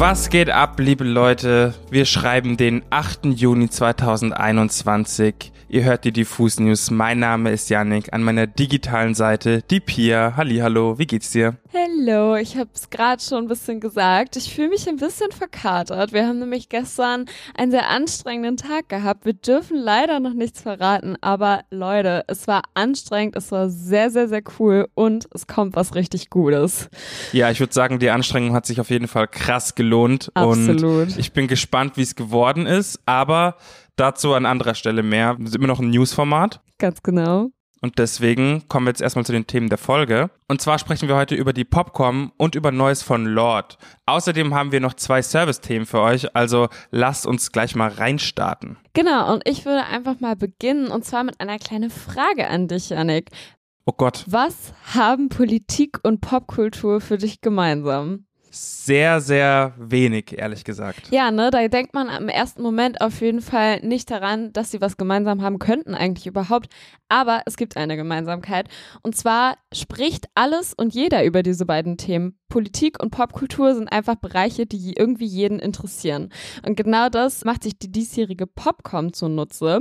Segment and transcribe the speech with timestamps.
[0.00, 1.74] Was geht ab, liebe Leute?
[1.90, 3.26] Wir schreiben den 8.
[3.26, 5.50] Juni 2021.
[5.68, 6.92] Ihr hört die Diffus News.
[6.92, 8.12] Mein Name ist Yannick.
[8.12, 10.34] An meiner digitalen Seite die Pia.
[10.36, 11.56] Hallo, wie geht's dir?
[11.88, 14.36] Hallo, ich habe es gerade schon ein bisschen gesagt.
[14.36, 16.12] Ich fühle mich ein bisschen verkatert.
[16.12, 19.24] Wir haben nämlich gestern einen sehr anstrengenden Tag gehabt.
[19.24, 24.28] Wir dürfen leider noch nichts verraten, aber Leute, es war anstrengend, es war sehr, sehr,
[24.28, 26.88] sehr cool und es kommt was richtig Gutes.
[27.32, 30.30] Ja, ich würde sagen, die Anstrengung hat sich auf jeden Fall krass gelohnt.
[30.34, 31.08] Absolut.
[31.08, 33.56] Und ich bin gespannt, wie es geworden ist, aber
[33.96, 35.36] dazu an anderer Stelle mehr.
[35.38, 36.60] Wir sind immer noch ein Newsformat.
[36.78, 37.50] Ganz genau.
[37.80, 40.30] Und deswegen kommen wir jetzt erstmal zu den Themen der Folge.
[40.48, 43.78] Und zwar sprechen wir heute über die Popcom und über Neues von Lord.
[44.06, 48.78] Außerdem haben wir noch zwei Service-Themen für euch, also lasst uns gleich mal reinstarten.
[48.94, 52.90] Genau, und ich würde einfach mal beginnen und zwar mit einer kleinen Frage an dich,
[52.90, 53.30] Janik.
[53.86, 54.24] Oh Gott.
[54.26, 58.26] Was haben Politik und Popkultur für dich gemeinsam?
[58.58, 61.08] Sehr, sehr wenig, ehrlich gesagt.
[61.10, 64.80] Ja, ne, da denkt man im ersten Moment auf jeden Fall nicht daran, dass sie
[64.80, 66.68] was gemeinsam haben könnten, eigentlich überhaupt.
[67.08, 68.68] Aber es gibt eine Gemeinsamkeit.
[69.02, 72.38] Und zwar spricht alles und jeder über diese beiden Themen.
[72.48, 76.30] Politik und Popkultur sind einfach Bereiche, die irgendwie jeden interessieren.
[76.66, 79.80] Und genau das macht sich die diesjährige Popcom zunutze.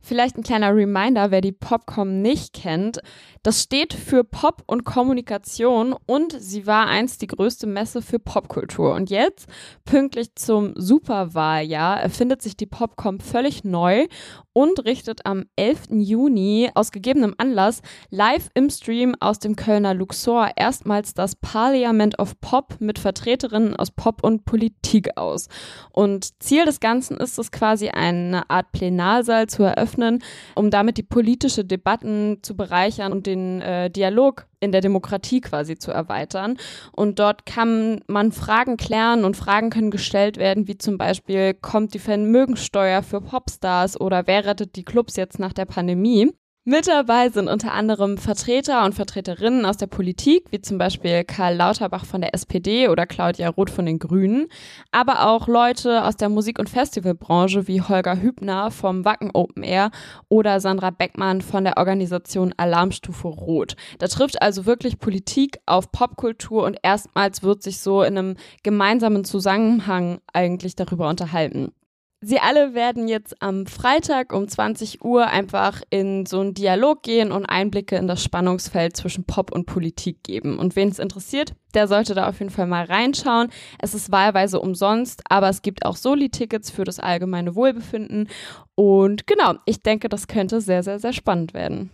[0.00, 3.00] Vielleicht ein kleiner Reminder, wer die Popcom nicht kennt.
[3.42, 8.94] Das steht für Pop und Kommunikation und sie war einst die größte Messe für Popkultur.
[8.94, 9.48] Und jetzt,
[9.84, 14.06] pünktlich zum Superwahljahr, erfindet sich die Popcom völlig neu
[14.52, 15.88] und richtet am 11.
[15.90, 22.40] Juni aus gegebenem Anlass live im Stream aus dem Kölner Luxor erstmals das Parliament of
[22.40, 25.48] Pop mit Vertreterinnen aus Pop und Politik aus.
[25.92, 30.22] Und Ziel des Ganzen ist es quasi eine Art Plenarsaal zu eröffnen,
[30.54, 35.76] um damit die politische Debatten zu bereichern und den äh, Dialog in der Demokratie quasi
[35.76, 36.56] zu erweitern.
[36.92, 41.94] Und dort kann man Fragen klären und Fragen können gestellt werden, wie zum Beispiel, kommt
[41.94, 46.32] die Vermögensteuer für Popstars oder wer rettet die Clubs jetzt nach der Pandemie?
[46.64, 51.56] Mit dabei sind unter anderem Vertreter und Vertreterinnen aus der Politik, wie zum Beispiel Karl
[51.56, 54.46] Lauterbach von der SPD oder Claudia Roth von den Grünen,
[54.92, 59.90] aber auch Leute aus der Musik- und Festivalbranche wie Holger Hübner vom Wacken Open Air
[60.28, 63.74] oder Sandra Beckmann von der Organisation Alarmstufe Rot.
[63.98, 69.24] Da trifft also wirklich Politik auf Popkultur und erstmals wird sich so in einem gemeinsamen
[69.24, 71.72] Zusammenhang eigentlich darüber unterhalten.
[72.24, 77.32] Sie alle werden jetzt am Freitag um 20 Uhr einfach in so einen Dialog gehen
[77.32, 80.60] und Einblicke in das Spannungsfeld zwischen Pop und Politik geben.
[80.60, 83.48] Und wen es interessiert, der sollte da auf jeden Fall mal reinschauen.
[83.80, 88.28] Es ist wahlweise umsonst, aber es gibt auch Soli-Tickets für das allgemeine Wohlbefinden.
[88.76, 91.90] Und genau, ich denke, das könnte sehr, sehr, sehr spannend werden.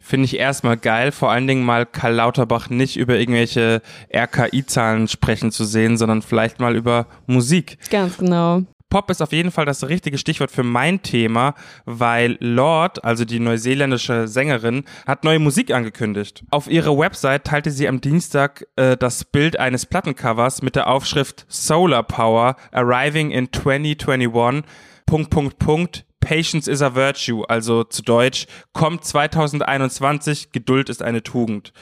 [0.00, 3.80] Finde ich erstmal geil, vor allen Dingen mal Karl Lauterbach nicht über irgendwelche
[4.12, 7.78] RKI-Zahlen sprechen zu sehen, sondern vielleicht mal über Musik.
[7.90, 8.62] Ganz genau.
[8.88, 11.54] Pop ist auf jeden Fall das richtige Stichwort für mein Thema,
[11.84, 16.44] weil Lord, also die neuseeländische Sängerin, hat neue Musik angekündigt.
[16.50, 21.46] Auf ihrer Website teilte sie am Dienstag äh, das Bild eines Plattencovers mit der Aufschrift
[21.48, 24.64] Solar Power Arriving in 2021.
[25.06, 26.04] Punkt, Punkt, Punkt.
[26.20, 31.72] Patience is a virtue, also zu Deutsch, kommt 2021, Geduld ist eine Tugend.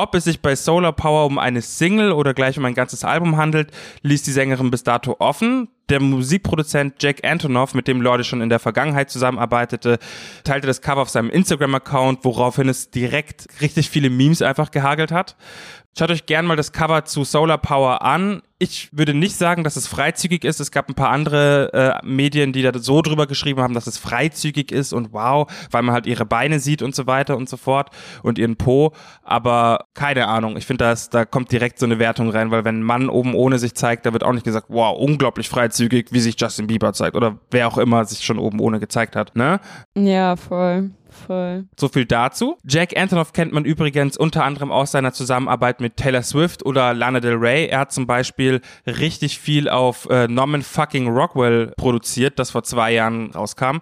[0.00, 3.36] Ob es sich bei Solar Power um eine Single oder gleich um ein ganzes Album
[3.36, 5.68] handelt, ließ die Sängerin bis dato offen.
[5.90, 9.98] Der Musikproduzent Jack Antonoff, mit dem Lorde schon in der Vergangenheit zusammenarbeitete,
[10.42, 15.36] teilte das Cover auf seinem Instagram-Account, woraufhin es direkt richtig viele Memes einfach gehagelt hat.
[15.98, 18.42] Schaut euch gern mal das Cover zu Solar Power an.
[18.58, 20.60] Ich würde nicht sagen, dass es freizügig ist.
[20.60, 23.98] Es gab ein paar andere äh, Medien, die da so drüber geschrieben haben, dass es
[23.98, 27.56] freizügig ist und wow, weil man halt ihre Beine sieht und so weiter und so
[27.56, 27.90] fort
[28.22, 28.92] und ihren Po.
[29.22, 30.56] Aber keine Ahnung.
[30.56, 33.58] Ich finde, da kommt direkt so eine Wertung rein, weil wenn ein Mann oben ohne
[33.58, 37.16] sich zeigt, da wird auch nicht gesagt, wow, unglaublich freizügig, wie sich Justin Bieber zeigt
[37.16, 39.58] oder wer auch immer sich schon oben ohne gezeigt hat, ne?
[39.96, 40.90] Ja, voll.
[41.10, 41.64] Voll.
[41.78, 42.56] So viel dazu.
[42.64, 47.20] Jack Antonoff kennt man übrigens unter anderem aus seiner Zusammenarbeit mit Taylor Swift oder Lana
[47.20, 47.66] Del Rey.
[47.66, 52.92] Er hat zum Beispiel richtig viel auf äh, Norman fucking Rockwell produziert, das vor zwei
[52.92, 53.78] Jahren rauskam.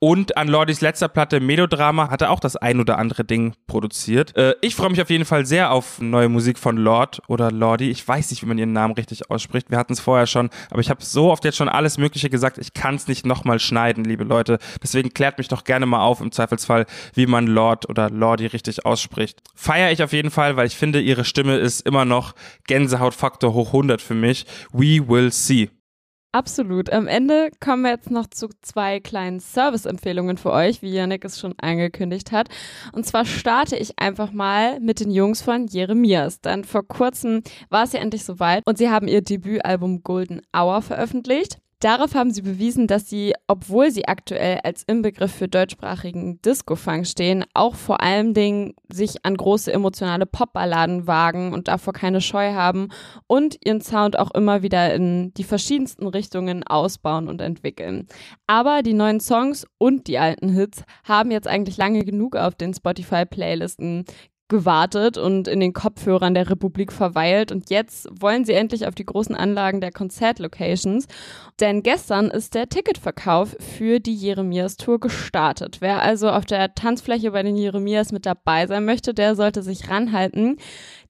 [0.00, 4.36] Und an Lordis letzter Platte Melodrama hat er auch das ein oder andere Ding produziert.
[4.36, 7.90] Äh, ich freue mich auf jeden Fall sehr auf neue Musik von Lord oder Lordi.
[7.90, 9.70] Ich weiß nicht, wie man ihren Namen richtig ausspricht.
[9.70, 12.58] Wir hatten es vorher schon, aber ich habe so oft jetzt schon alles Mögliche gesagt.
[12.58, 14.58] Ich kann es nicht nochmal schneiden, liebe Leute.
[14.80, 18.86] Deswegen klärt mich doch gerne mal auf im Zweifelsfall, wie man Lord oder Lordi richtig
[18.86, 19.42] ausspricht.
[19.56, 22.36] Feiere ich auf jeden Fall, weil ich finde, ihre Stimme ist immer noch
[22.68, 24.46] Gänsehautfaktor hoch 100 für mich.
[24.72, 25.70] We will see.
[26.30, 26.90] Absolut.
[26.92, 31.40] Am Ende kommen wir jetzt noch zu zwei kleinen Service-Empfehlungen für euch, wie Yannick es
[31.40, 32.50] schon angekündigt hat.
[32.92, 36.42] Und zwar starte ich einfach mal mit den Jungs von Jeremias.
[36.42, 40.82] Denn vor kurzem war es ja endlich soweit und sie haben ihr Debütalbum Golden Hour
[40.82, 41.58] veröffentlicht.
[41.80, 47.44] Darauf haben sie bewiesen, dass sie, obwohl sie aktuell als Inbegriff für deutschsprachigen Disco-Funk stehen,
[47.54, 52.88] auch vor allen Dingen sich an große emotionale Popballaden wagen und davor keine Scheu haben
[53.28, 58.08] und ihren Sound auch immer wieder in die verschiedensten Richtungen ausbauen und entwickeln.
[58.48, 62.74] Aber die neuen Songs und die alten Hits haben jetzt eigentlich lange genug auf den
[62.74, 64.04] Spotify-Playlisten
[64.48, 69.04] gewartet und in den Kopfhörern der Republik verweilt und jetzt wollen sie endlich auf die
[69.04, 71.06] großen Anlagen der Konzertlocations.
[71.60, 75.78] Denn gestern ist der Ticketverkauf für die Jeremias Tour gestartet.
[75.80, 79.90] Wer also auf der Tanzfläche bei den Jeremias mit dabei sein möchte, der sollte sich
[79.90, 80.56] ranhalten.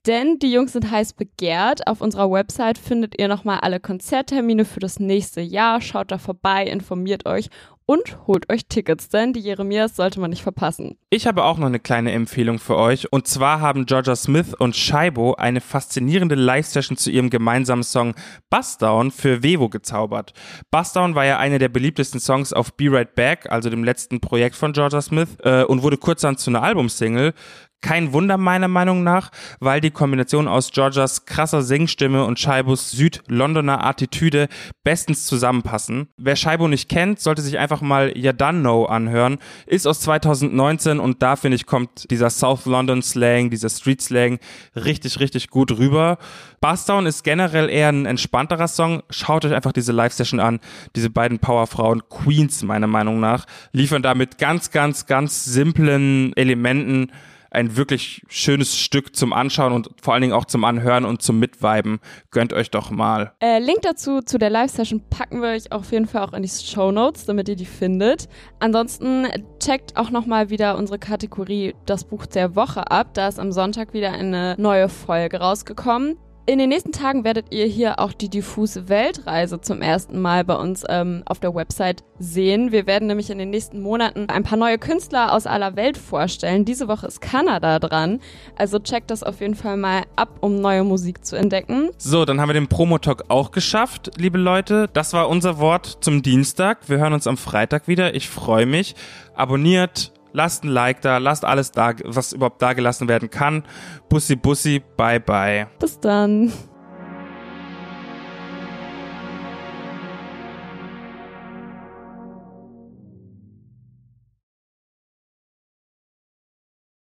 [0.07, 1.87] Denn die Jungs sind heiß begehrt.
[1.87, 5.81] Auf unserer Website findet ihr nochmal alle Konzerttermine für das nächste Jahr.
[5.81, 7.51] Schaut da vorbei, informiert euch
[7.91, 10.99] und holt euch Tickets, denn die Jeremias sollte man nicht verpassen.
[11.09, 13.11] Ich habe auch noch eine kleine Empfehlung für euch.
[13.11, 18.15] Und zwar haben Georgia Smith und Shaibo eine faszinierende Live-Session zu ihrem gemeinsamen Song
[18.51, 20.35] Bust Down für Vevo gezaubert.
[20.71, 24.21] Bust Down war ja einer der beliebtesten Songs auf Be Right Back, also dem letzten
[24.21, 27.33] Projekt von Georgia Smith, äh, und wurde kurzerhand zu einer Albumsingle.
[27.81, 29.31] Kein Wunder meiner Meinung nach,
[29.61, 34.49] weil die Kombination aus Georgias krasser Singstimme und Scheibos Süd-Londoner Attitüde
[34.83, 36.09] bestens zusammenpassen.
[36.17, 39.39] Wer Scheibo nicht kennt, sollte sich einfach mal Ya Done Know anhören.
[39.67, 44.39] Ist aus 2019 und da finde ich kommt dieser South London Slang, dieser Street Slang
[44.75, 46.19] richtig, richtig gut rüber.
[46.61, 49.05] Bassdown ist generell eher ein entspannterer Song.
[49.11, 50.59] Schaut euch einfach diese Live-Session an.
[50.97, 57.13] Diese beiden Powerfrauen, Queens meiner Meinung nach, liefern da mit ganz, ganz, ganz simplen Elementen
[57.51, 61.39] ein wirklich schönes Stück zum Anschauen und vor allen Dingen auch zum Anhören und zum
[61.39, 62.01] Mitviben.
[62.31, 63.33] Gönnt euch doch mal.
[63.41, 66.49] Äh, Link dazu zu der Live-Session packen wir euch auf jeden Fall auch in die
[66.49, 68.29] Show Notes, damit ihr die findet.
[68.59, 69.27] Ansonsten
[69.61, 73.15] checkt auch nochmal wieder unsere Kategorie Das Buch der Woche ab.
[73.15, 76.17] Da ist am Sonntag wieder eine neue Folge rausgekommen.
[76.49, 80.55] In den nächsten Tagen werdet ihr hier auch die diffuse Weltreise zum ersten Mal bei
[80.55, 82.73] uns ähm, auf der Website sehen.
[82.73, 86.65] Wir werden nämlich in den nächsten Monaten ein paar neue Künstler aus aller Welt vorstellen.
[86.65, 88.21] Diese Woche ist Kanada dran.
[88.57, 91.91] Also checkt das auf jeden Fall mal ab, um neue Musik zu entdecken.
[91.99, 94.89] So, dann haben wir den Promotalk auch geschafft, liebe Leute.
[94.95, 96.89] Das war unser Wort zum Dienstag.
[96.89, 98.15] Wir hören uns am Freitag wieder.
[98.15, 98.95] Ich freue mich.
[99.35, 103.65] Abonniert, Lasst ein Like da, lasst alles da, was überhaupt da gelassen werden kann.
[104.09, 105.67] Bussi, bussi, bye, bye.
[105.79, 106.53] Bis dann.